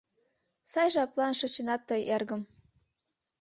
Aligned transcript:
Сай 0.71 0.87
жаплан 0.95 1.33
шочынат 1.39 1.81
тые, 1.87 2.01
эргым. 2.15 2.41